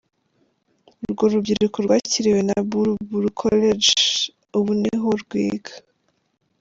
[1.03, 3.89] Urwo rubyiruko rwakiriwe na Buru Buru College
[4.57, 5.73] ubu niho rwiga.